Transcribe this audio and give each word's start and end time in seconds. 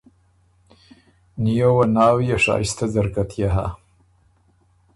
نیووه 1.43 1.85
ناويې 1.95 2.37
شائستۀ 2.45 2.85
ځرکۀ 2.93 3.23
تيې 3.29 3.47
هۀ 3.55 3.65